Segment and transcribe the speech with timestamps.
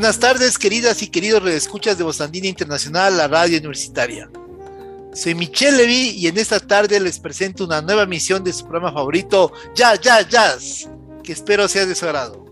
[0.00, 4.30] Buenas tardes, queridas y queridos redescuchas de Bostandina Internacional, la radio universitaria.
[5.12, 8.94] Soy Michelle Levy y en esta tarde les presento una nueva emisión de su programa
[8.94, 10.88] favorito, Jazz, Jazz, Jazz,
[11.22, 12.46] que espero sea de su agrado.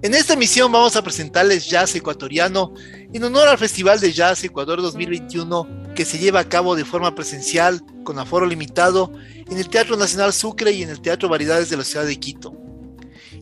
[0.00, 2.72] En esta emisión vamos a presentarles jazz ecuatoriano
[3.12, 7.14] en honor al Festival de Jazz Ecuador 2021 que se lleva a cabo de forma
[7.14, 9.12] presencial con aforo limitado
[9.46, 12.56] en el Teatro Nacional Sucre y en el Teatro Variedades de la ciudad de Quito.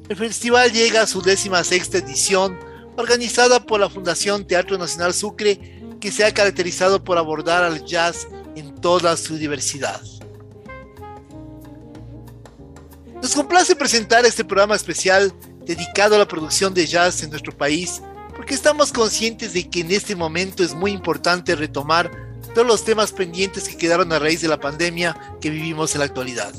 [0.07, 2.59] El festival llega a su décima sexta edición,
[2.99, 8.29] organizada por la Fundación Teatro Nacional Sucre, que se ha caracterizado por abordar al jazz
[8.55, 10.03] en toda su diversidad.
[13.15, 15.33] Nos complace presentar este programa especial
[15.65, 18.03] dedicado a la producción de jazz en nuestro país,
[18.37, 22.11] porque estamos conscientes de que en este momento es muy importante retomar
[22.55, 26.05] todos los temas pendientes que quedaron a raíz de la pandemia que vivimos en la
[26.05, 26.53] actualidad.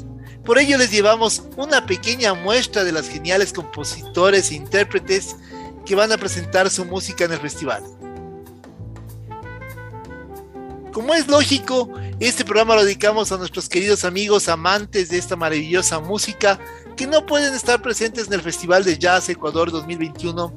[0.46, 5.36] Por ello les llevamos una pequeña muestra de las geniales compositores e intérpretes
[5.86, 7.84] que van a presentar su música en el festival.
[10.94, 16.00] Como es lógico, este programa lo dedicamos a nuestros queridos amigos amantes de esta maravillosa
[16.00, 16.60] música
[16.96, 20.54] que no pueden estar presentes en el Festival de Jazz Ecuador 2021,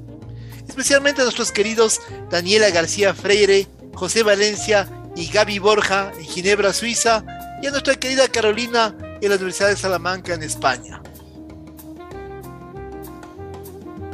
[0.68, 7.24] especialmente a nuestros queridos Daniela García Freire, José Valencia y Gaby Borja en Ginebra, Suiza,
[7.60, 11.02] y a nuestra querida Carolina en la Universidad de Salamanca en España.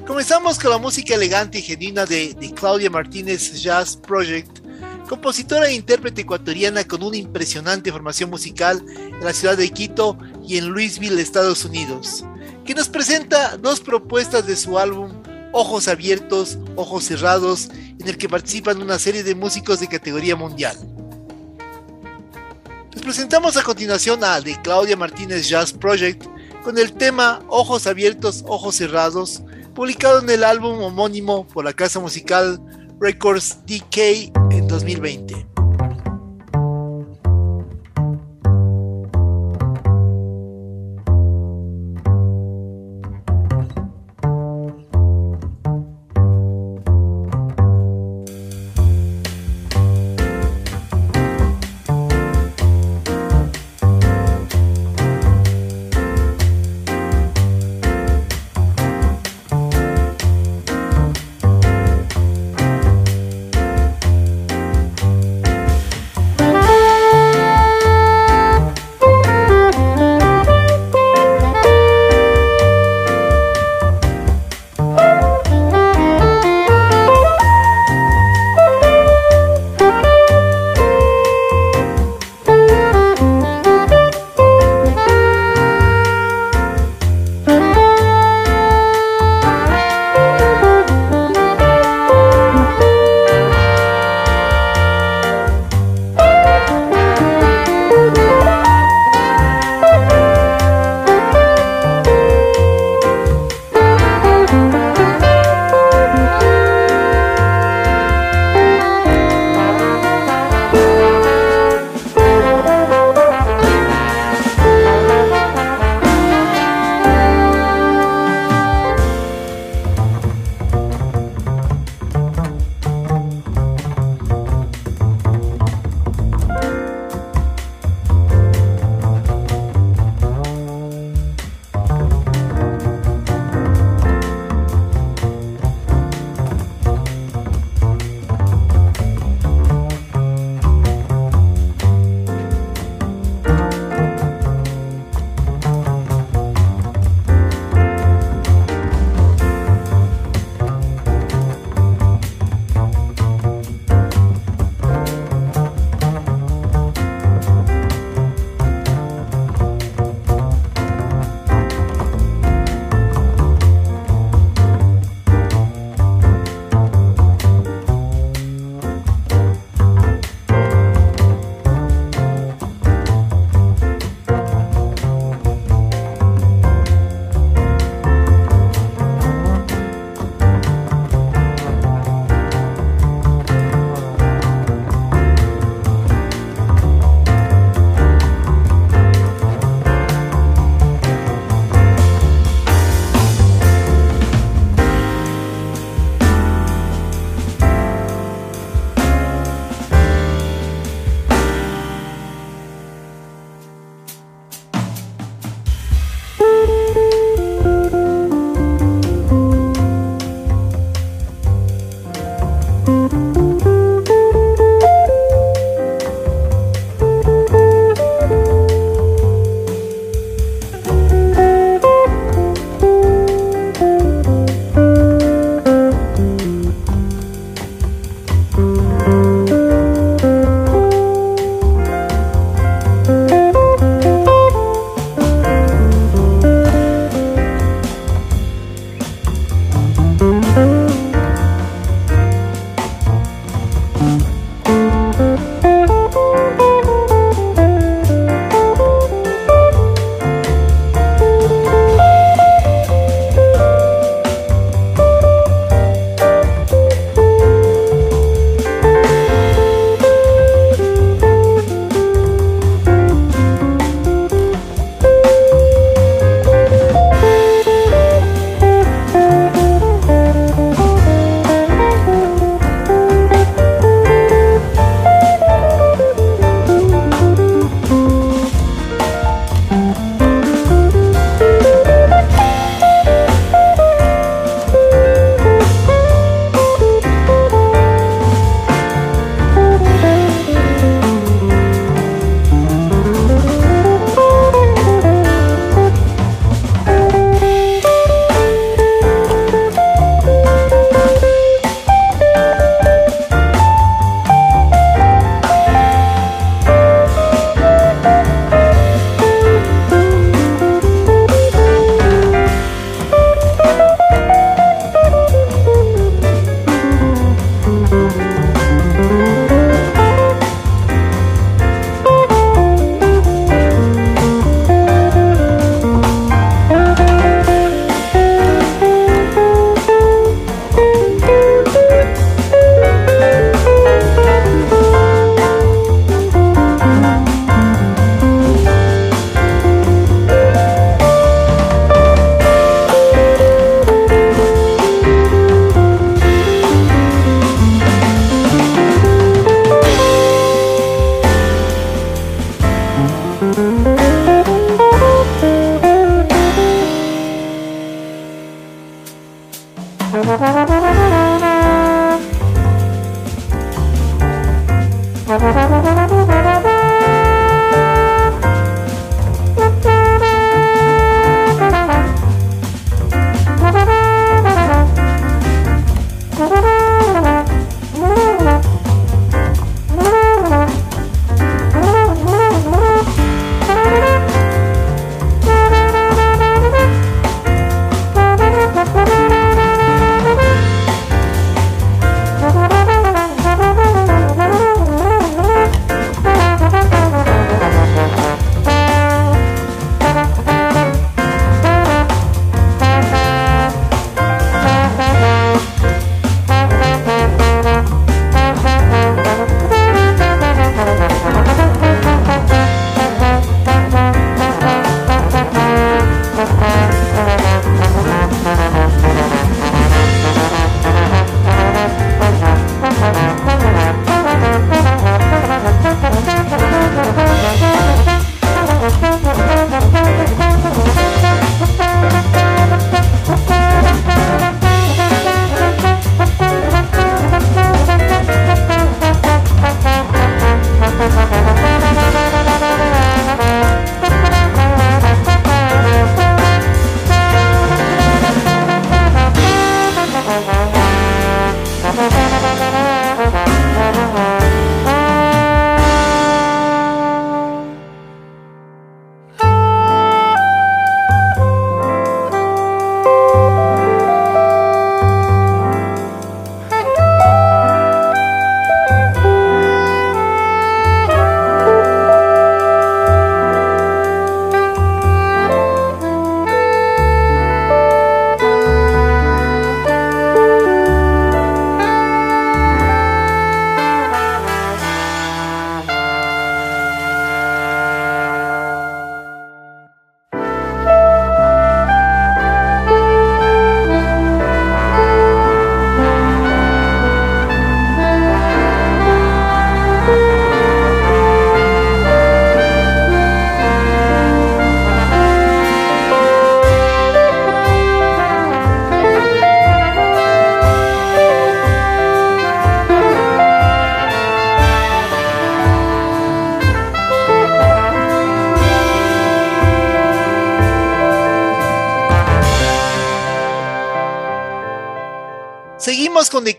[0.07, 4.61] Comenzamos con la música elegante y genuina de, de, Claudia Martínez Jazz Project,
[5.09, 10.59] compositora e intérprete ecuatoriana con una impresionante formación musical en la ciudad de Quito y
[10.59, 12.25] en Louisville, Estados Unidos,
[12.67, 15.11] que nos presenta dos propuestas de su álbum
[15.53, 20.77] Ojos Abiertos, Ojos Cerrados, en el que participan una serie de músicos de categoría mundial.
[23.05, 26.25] Presentamos a continuación a The Claudia Martínez Jazz Project
[26.63, 29.43] con el tema Ojos Abiertos, Ojos Cerrados,
[29.75, 32.59] publicado en el álbum homónimo por la casa musical
[32.99, 35.54] Records DK en 2020.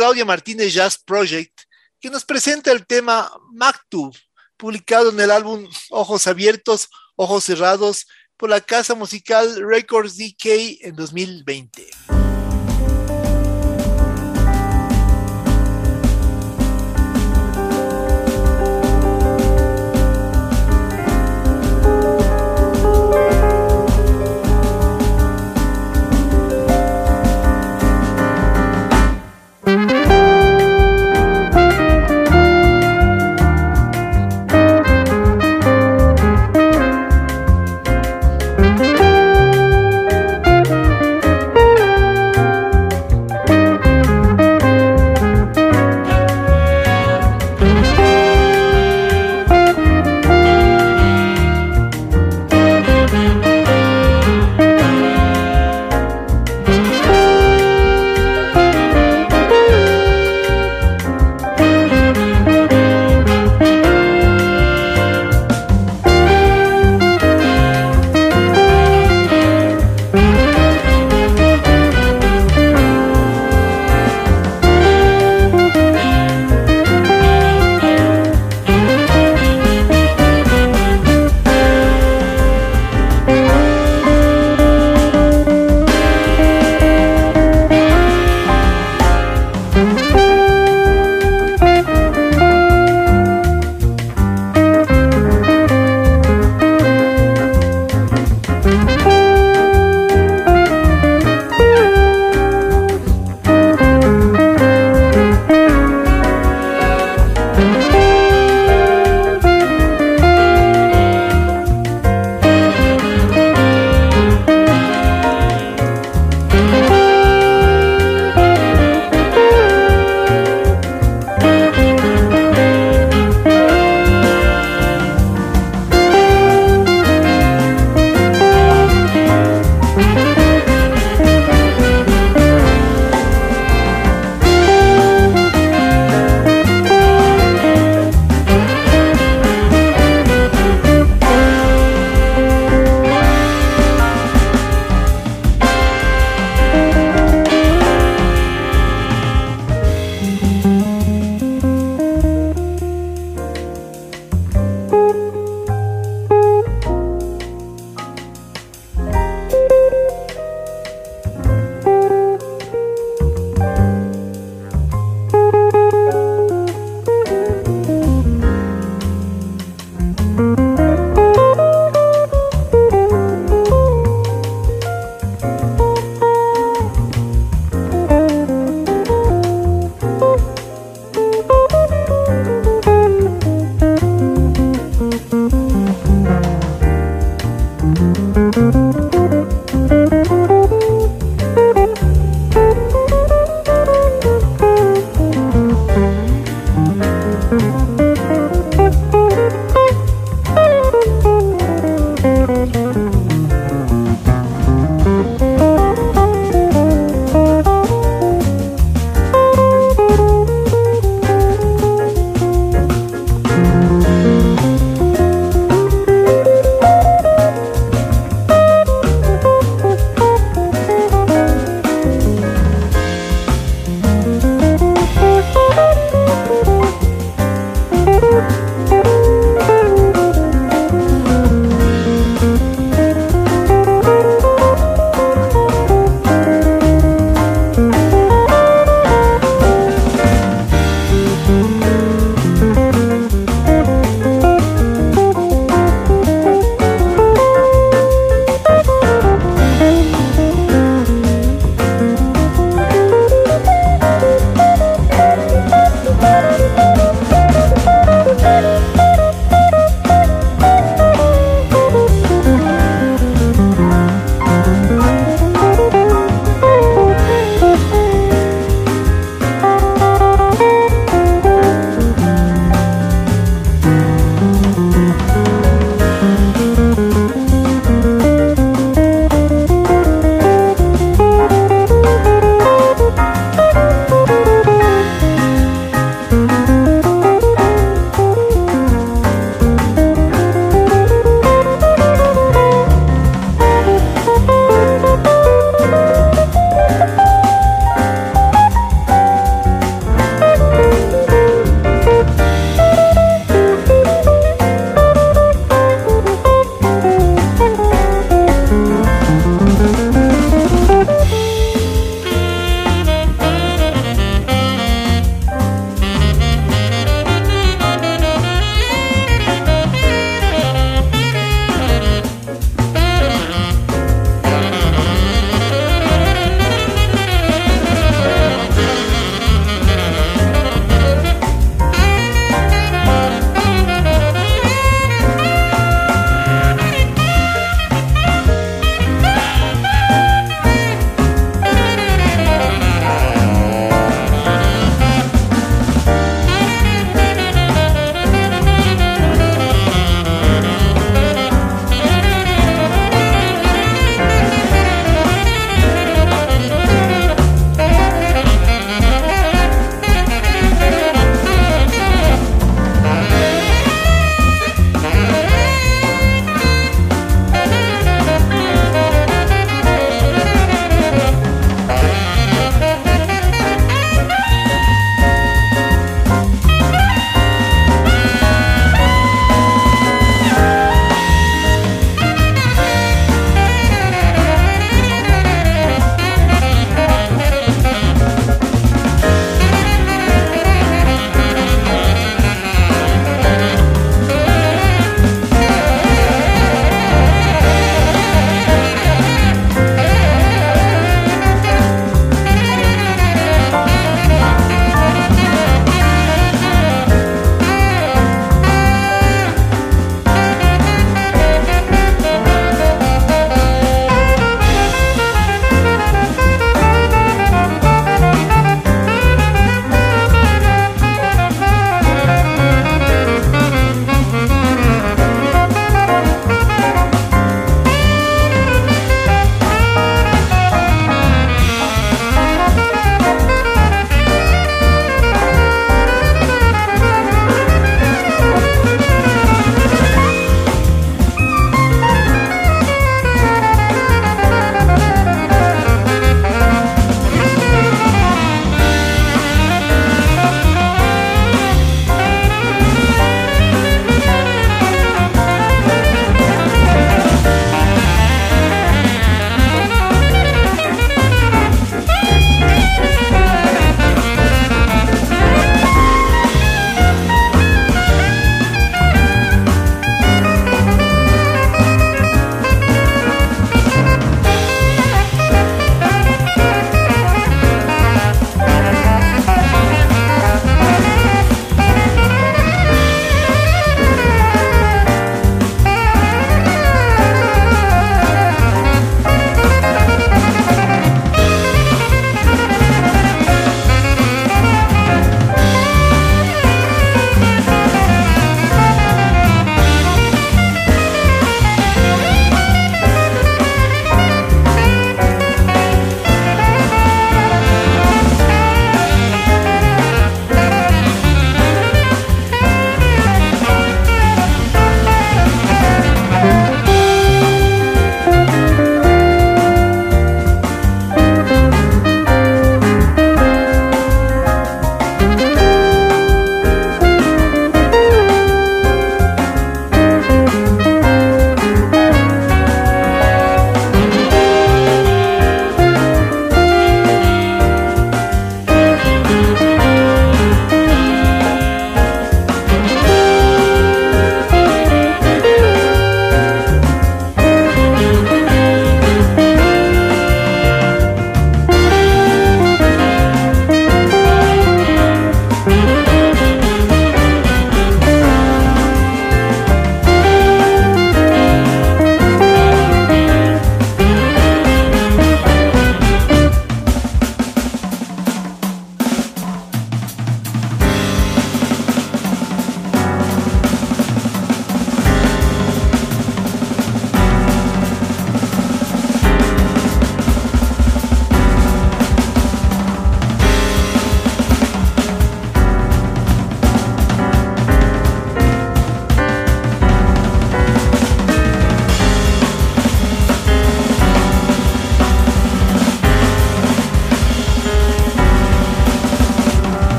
[0.00, 1.52] Claudia Martínez Jazz Project,
[2.00, 4.16] que nos presenta el tema Maktub,
[4.56, 8.06] publicado en el álbum Ojos Abiertos, Ojos Cerrados,
[8.38, 11.90] por la casa musical Records DK en 2020.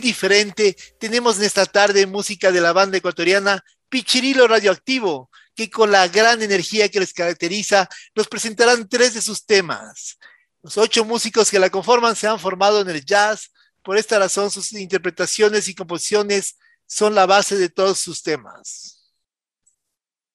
[0.00, 6.08] Diferente, tenemos en esta tarde música de la banda ecuatoriana Pichirilo Radioactivo, que con la
[6.08, 10.18] gran energía que les caracteriza, nos presentarán tres de sus temas.
[10.62, 13.50] Los ocho músicos que la conforman se han formado en el jazz,
[13.82, 19.12] por esta razón sus interpretaciones y composiciones son la base de todos sus temas.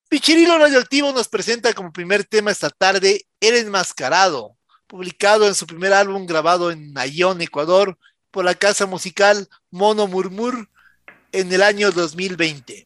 [0.09, 5.93] Pichirilo Radioactivo nos presenta como primer tema esta tarde El Enmascarado, publicado en su primer
[5.93, 7.97] álbum grabado en Nayón, Ecuador,
[8.35, 10.69] por la casa musical Mono Murmur
[11.31, 12.84] en el año 2020.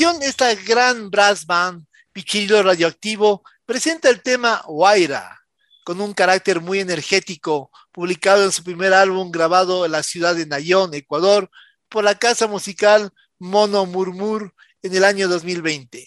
[0.00, 5.40] Esta gran brass band, Pichirilo Radioactivo, presenta el tema Huayra,
[5.82, 10.46] con un carácter muy energético, publicado en su primer álbum grabado en la ciudad de
[10.46, 11.50] Nayón, Ecuador,
[11.88, 16.06] por la casa musical Mono Murmur en el año 2020.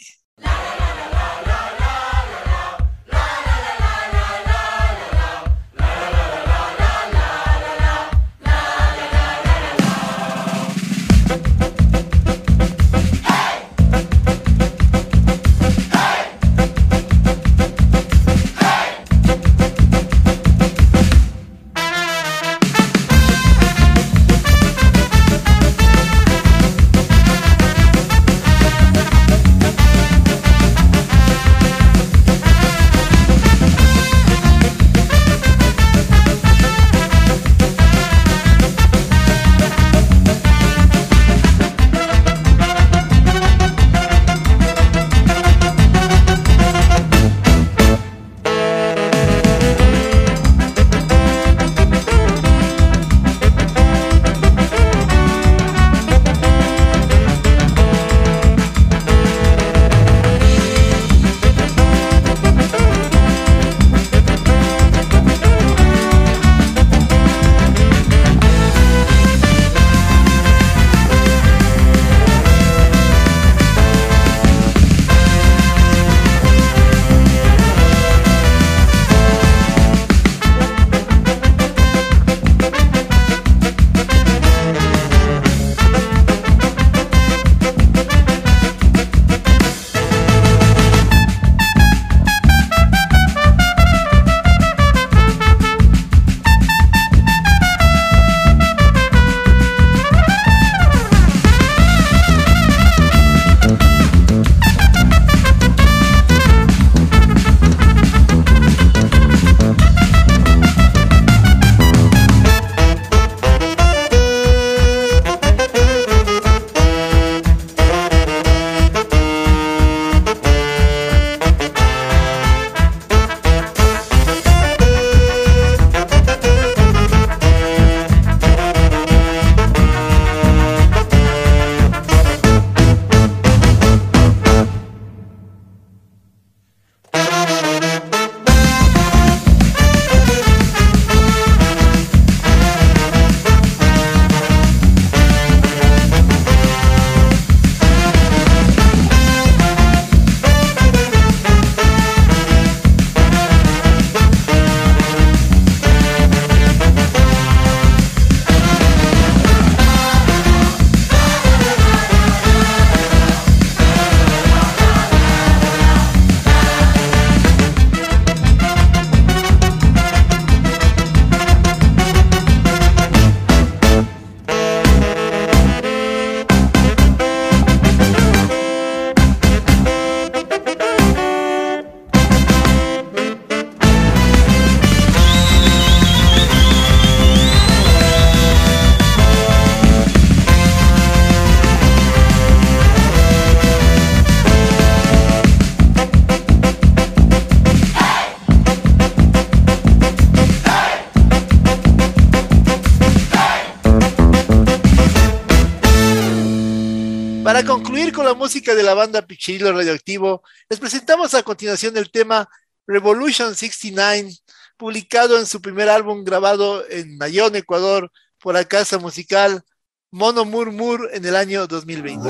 [208.01, 212.49] Concluir con la música de la banda Pichirilo Radioactivo, les presentamos a continuación el tema
[212.87, 214.31] Revolution 69,
[214.75, 219.61] publicado en su primer álbum grabado en Nayón, Ecuador, por la casa musical
[220.09, 222.27] Mono Murmur en el año 2020.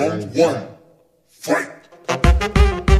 [1.47, 2.90] un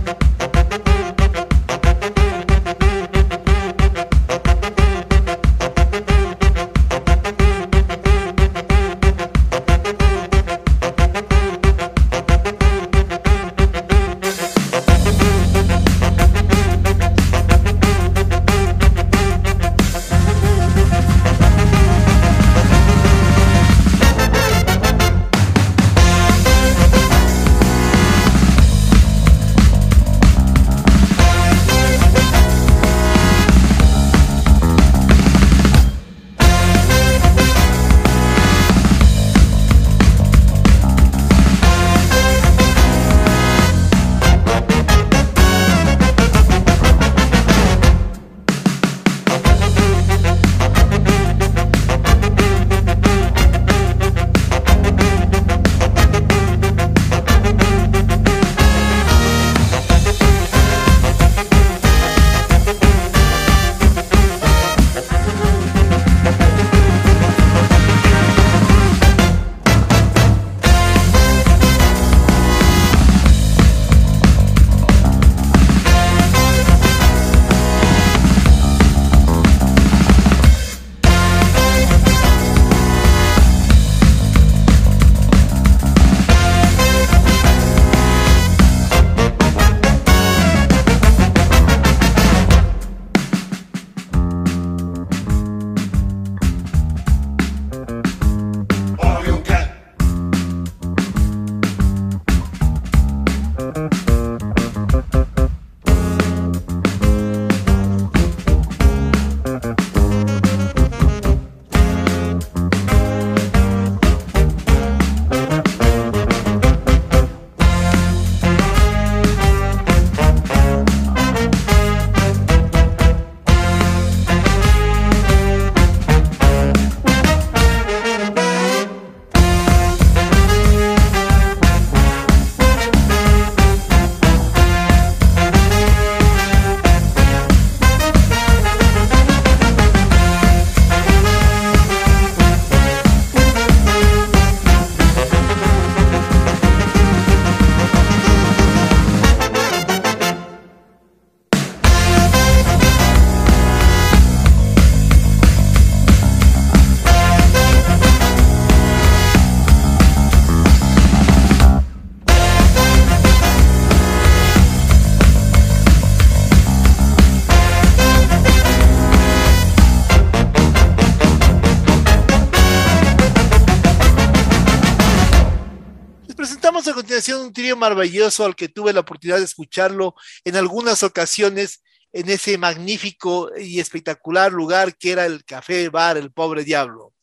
[177.76, 181.82] maravilloso al que tuve la oportunidad de escucharlo en algunas ocasiones
[182.14, 187.14] en ese magnífico y espectacular lugar que era el Café Bar El Pobre Diablo.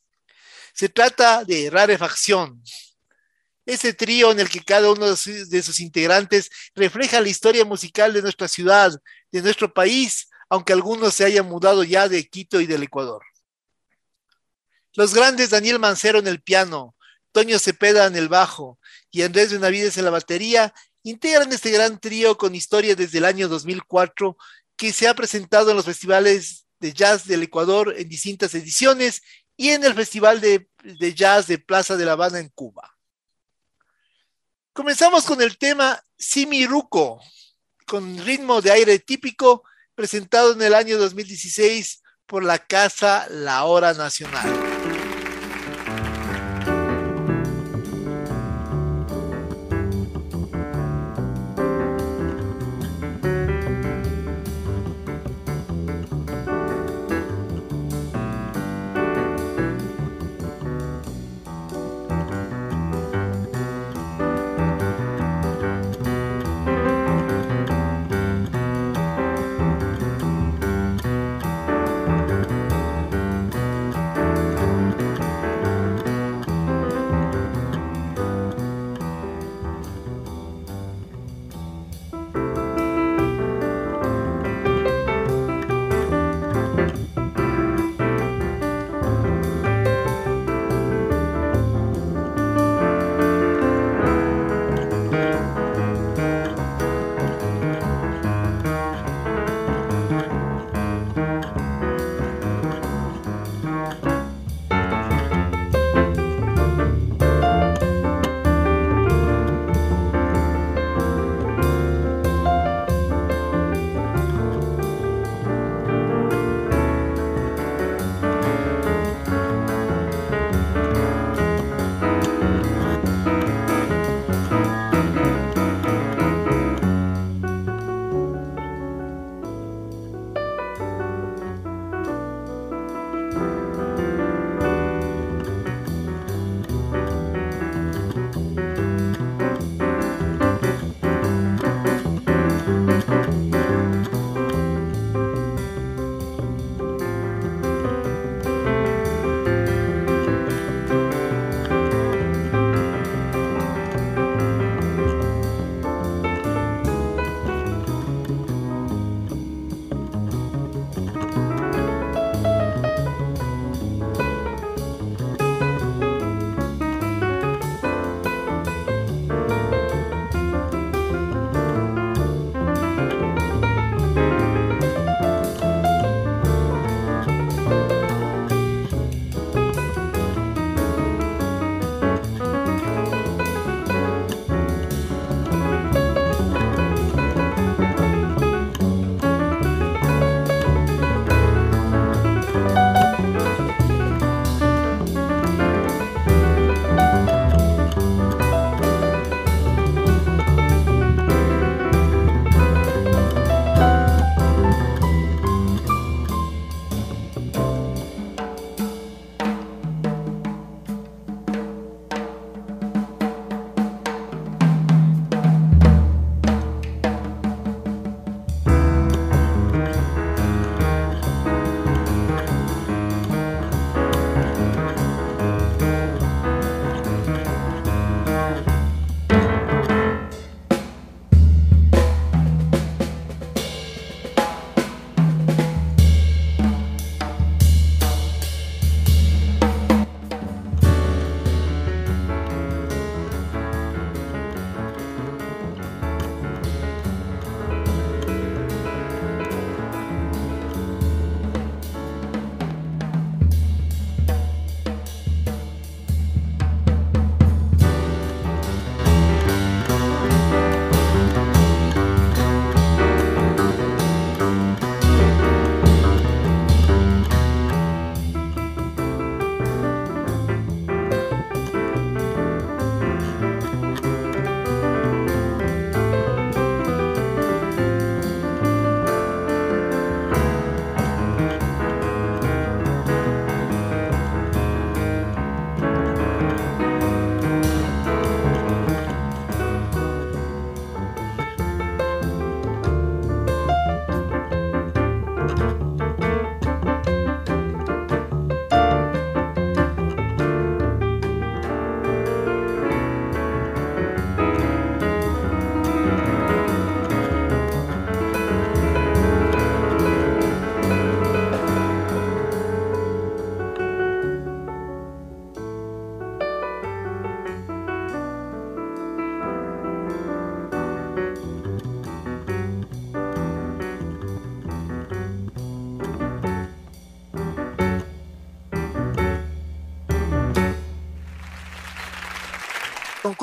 [0.73, 2.63] Se trata de Rarefacción,
[3.67, 8.23] ese trío en el que cada uno de sus integrantes refleja la historia musical de
[8.23, 8.93] nuestra ciudad,
[9.31, 13.23] de nuestro país, aunque algunos se hayan mudado ya de Quito y del Ecuador.
[14.95, 16.97] Los grandes Daniel Mancero en el piano,
[17.33, 18.79] Toño Cepeda en el bajo
[19.11, 23.49] y Andrés Benavides en la batería, integran este gran trío con historia desde el año
[23.49, 24.37] 2004
[24.77, 29.23] que se ha presentado en los festivales de jazz del Ecuador en distintas ediciones
[29.57, 30.69] y en el Festival de,
[31.15, 32.97] Jazz de Plaza de La Habana en Cuba.
[34.73, 37.21] Comenzamos con el tema Simiruco,
[37.85, 39.65] con ritmo de aire típico,
[39.97, 44.78] presentado en el año 2016 por la Casa La Hora Nacional.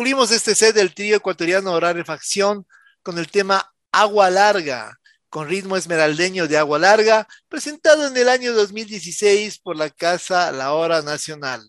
[0.06, 2.68] Concluimos este set del trío ecuatoriano Rarefacción
[3.02, 5.00] con el tema Agua Larga,
[5.30, 10.74] con ritmo esmeraldeño de Agua Larga, presentado en el año 2016 por la Casa La
[10.74, 11.68] Hora Nacional.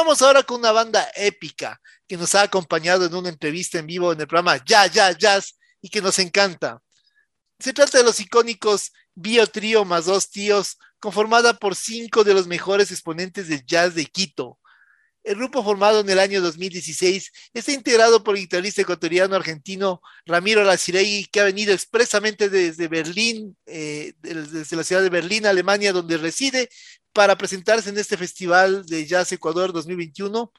[0.00, 1.78] Continuamos ahora con una banda épica
[2.08, 5.58] que nos ha acompañado en una entrevista en vivo en el programa Ya, Ya, Jazz
[5.82, 6.80] y que nos encanta.
[7.58, 12.46] Se trata de los icónicos Bio Trío más dos tíos, conformada por cinco de los
[12.46, 14.58] mejores exponentes del jazz de Quito.
[15.22, 20.64] El grupo formado en el año 2016 está integrado por el guitarrista ecuatoriano argentino Ramiro
[20.64, 26.16] Laciregui, que ha venido expresamente desde Berlín, eh, desde la ciudad de Berlín, Alemania, donde
[26.16, 26.70] reside,
[27.12, 30.52] para presentarse en este Festival de Jazz Ecuador 2021,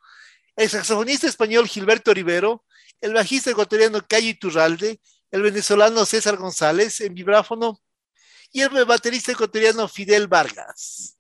[0.56, 2.66] el saxofonista español Gilberto Rivero,
[3.00, 5.00] el bajista ecuatoriano Cayo Iturralde,
[5.32, 7.82] el venezolano César González en vibráfono
[8.52, 11.18] y el baterista ecuatoriano Fidel Vargas.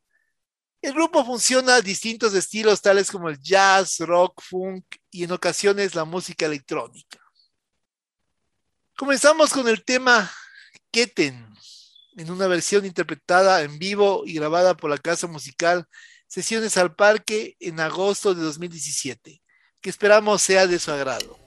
[0.82, 5.96] El grupo funciona a distintos estilos tales como el jazz, rock, funk y en ocasiones
[5.96, 7.20] la música electrónica.
[8.98, 10.30] Comenzamos con el tema
[10.92, 11.51] Keten,
[12.22, 15.88] en una versión interpretada en vivo y grabada por la casa musical
[16.28, 19.42] Sesiones al Parque en agosto de 2017,
[19.82, 21.38] que esperamos sea de su agrado.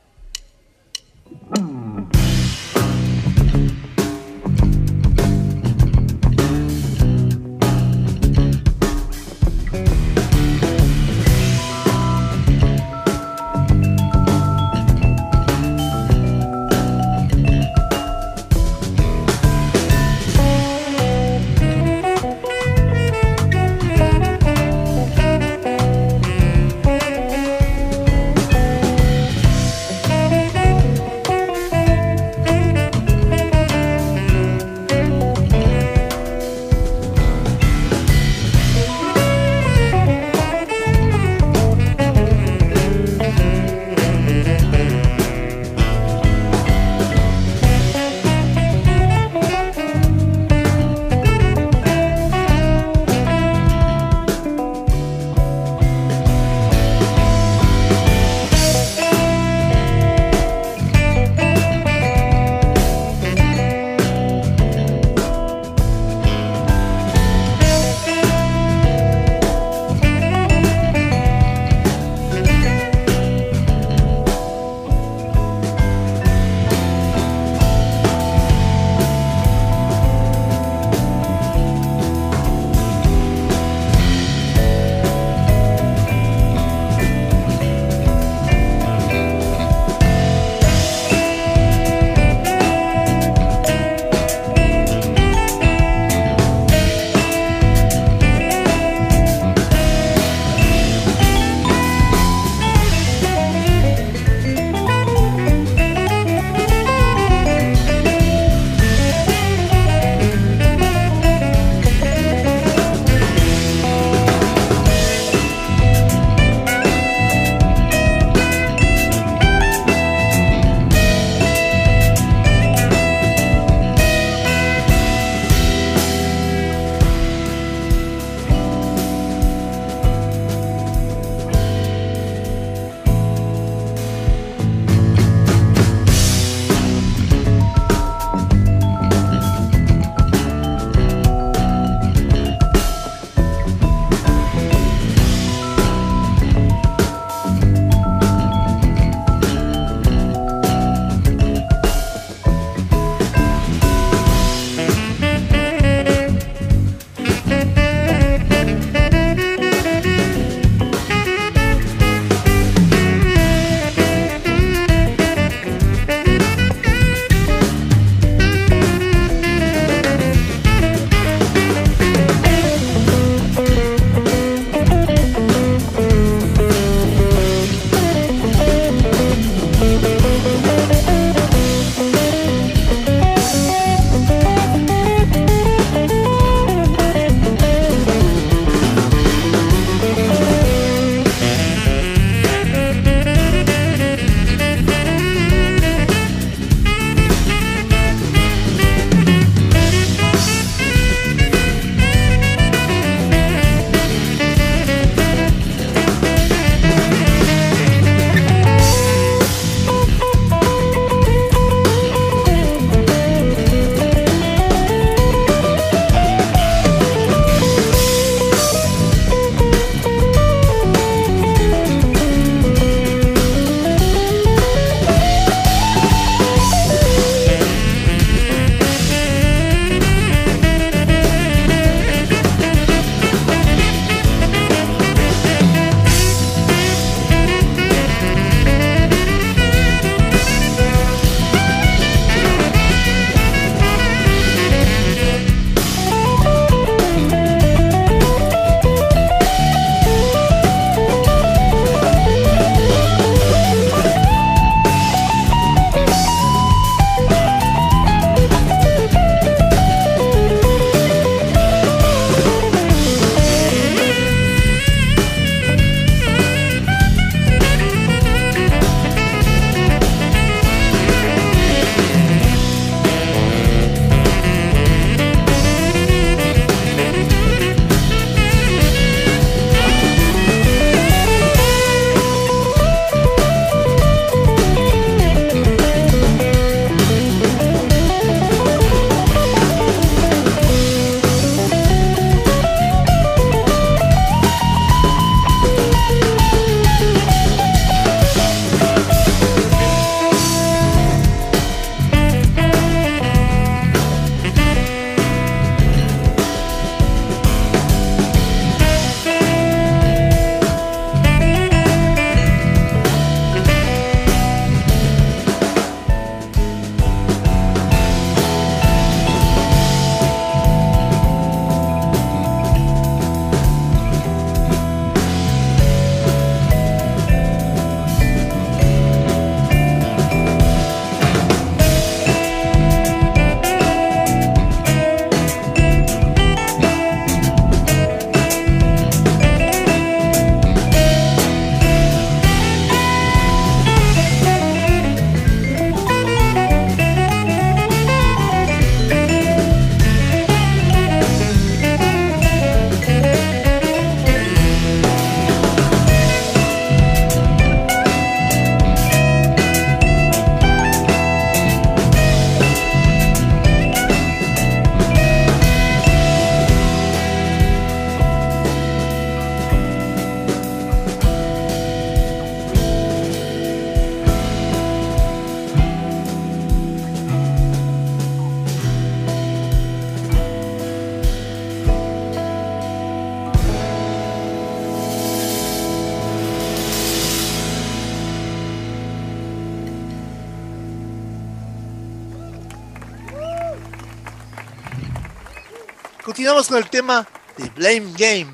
[396.95, 397.27] Tema
[397.57, 398.47] de Blame Game,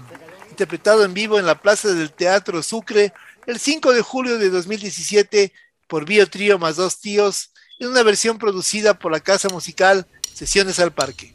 [0.48, 3.12] interpretado en vivo en la Plaza del Teatro Sucre
[3.46, 5.52] el 5 de julio de 2017
[5.86, 10.80] por Bio Trío más dos tíos, en una versión producida por la casa musical Sesiones
[10.80, 11.34] al Parque.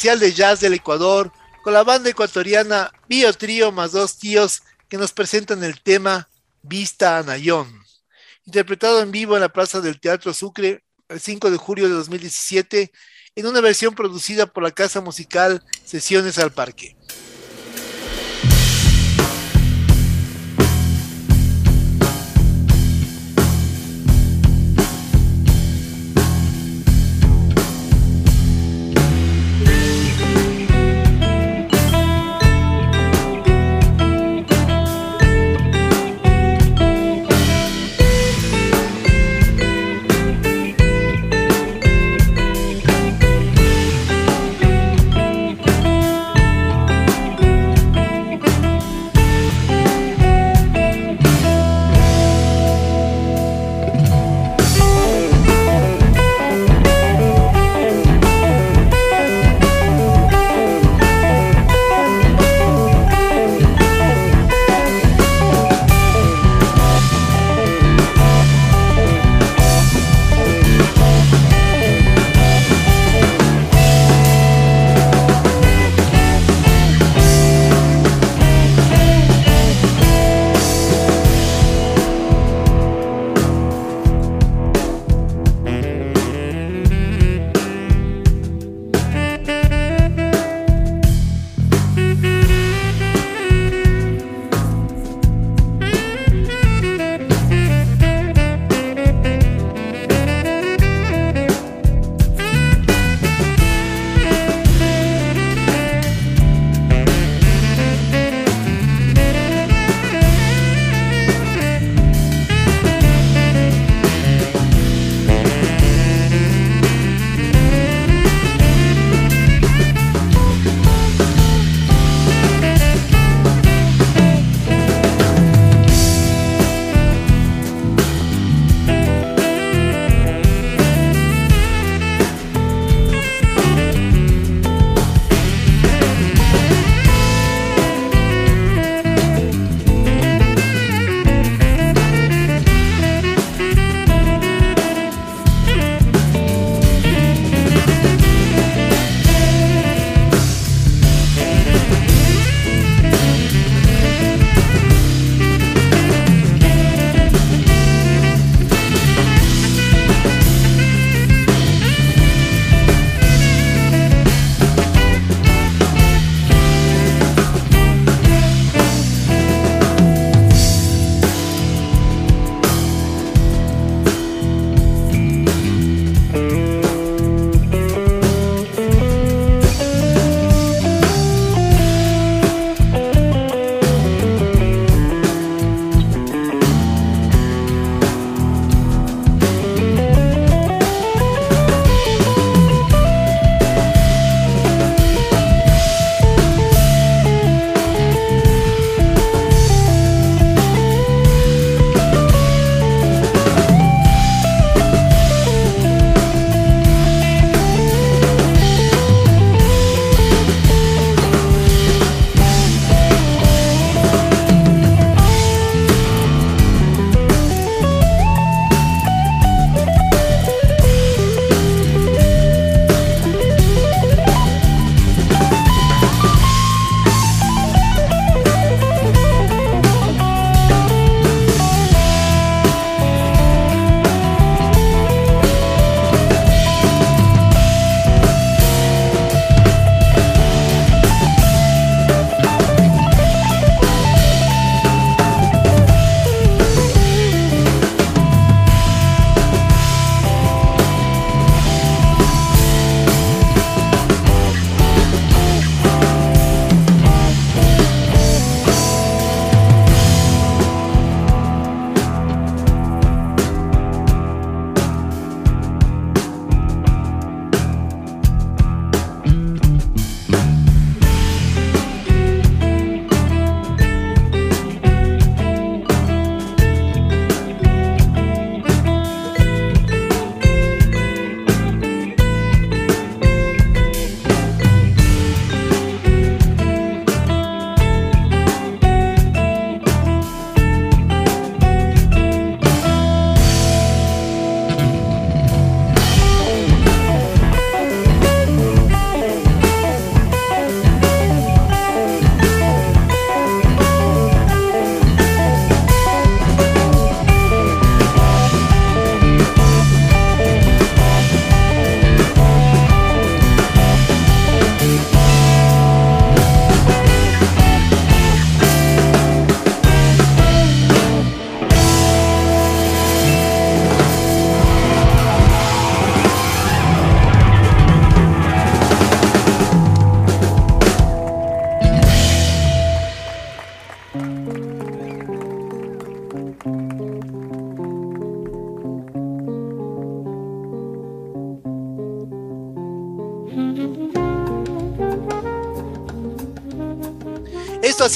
[0.00, 1.30] Especial de jazz del Ecuador
[1.62, 6.30] con la banda ecuatoriana Bio Trío más dos tíos que nos presentan el tema
[6.62, 7.84] Vista a Nayón,
[8.46, 12.90] interpretado en vivo en la Plaza del Teatro Sucre el 5 de julio de 2017
[13.34, 16.96] en una versión producida por la casa musical Sesiones al Parque.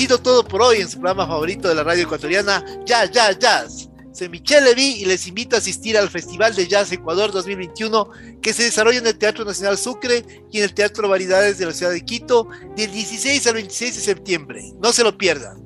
[0.04, 3.88] Sido todo por hoy en su programa favorito de la radio ecuatoriana, Ya, Ya, Jazz.
[4.12, 8.10] Soy Michelle Levy y les invito a asistir al Festival de Jazz Ecuador 2021
[8.42, 11.72] que se desarrolla en el Teatro Nacional Sucre y en el Teatro Variedades de la
[11.72, 14.72] ciudad de Quito del 16 al 26 de septiembre.
[14.78, 15.56] No se lo pierdan.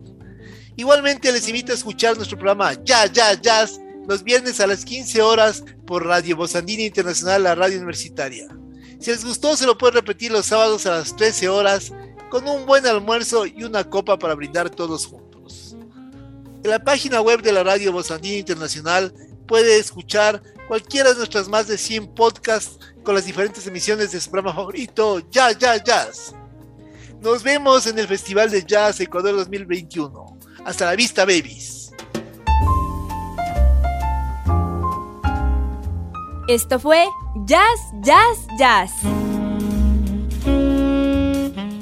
[0.77, 5.21] Igualmente les invito a escuchar nuestro programa Ya, Ya, Jazz los viernes a las 15
[5.21, 8.47] horas por Radio Bozandina Internacional, la radio universitaria.
[9.01, 11.93] Si les gustó, se lo pueden repetir los sábados a las 13 horas
[12.31, 15.77] con un buen almuerzo y una copa para brindar todos juntos.
[16.63, 19.13] En la página web de la Radio Bozandina Internacional
[19.47, 24.31] puede escuchar cualquiera de nuestras más de 100 podcasts con las diferentes emisiones de su
[24.31, 26.35] programa favorito, Ya, Ya, Jazz.
[27.21, 30.39] Nos vemos en el Festival de Jazz Ecuador 2021.
[30.65, 31.91] Hasta la vista, babies.
[36.49, 37.07] Esto fue
[37.47, 39.18] Jazz, Jazz, Jazz.